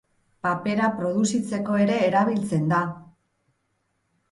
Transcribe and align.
Papera 0.45 0.87
produzitzeko 1.01 1.77
ere 1.85 1.99
erabiltzen 2.07 2.67
da. 2.75 2.83